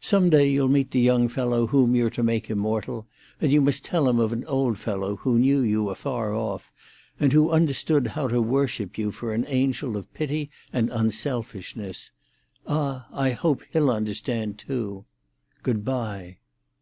Some 0.00 0.30
day 0.30 0.48
you'll 0.50 0.68
meet 0.70 0.92
the 0.92 0.98
young 0.98 1.28
fellow 1.28 1.66
whom 1.66 1.94
you're 1.94 2.08
to 2.08 2.22
make 2.22 2.48
immortal, 2.48 3.06
and 3.38 3.52
you 3.52 3.60
must 3.60 3.84
tell 3.84 4.08
him 4.08 4.18
of 4.18 4.32
an 4.32 4.46
old 4.46 4.78
fellow 4.78 5.16
who 5.16 5.38
knew 5.38 5.60
you 5.60 5.90
afar 5.90 6.32
off, 6.32 6.72
and 7.20 7.36
understood 7.36 8.06
how 8.06 8.28
to 8.28 8.40
worship 8.40 8.96
you 8.96 9.12
for 9.12 9.34
an 9.34 9.44
angel 9.46 9.94
of 9.98 10.10
pity 10.14 10.48
and 10.72 10.88
unselfishness. 10.90 12.12
Ah, 12.66 13.08
I 13.12 13.32
hope 13.32 13.62
he'll 13.70 13.90
understand, 13.90 14.56
too! 14.56 15.04
Good 15.62 15.84
bye." 15.84 16.38